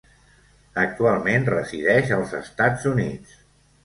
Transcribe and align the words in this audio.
Actualment 0.83 1.45
resideix 1.51 2.13
als 2.15 2.33
Estats 2.39 2.89
Units. 2.93 3.37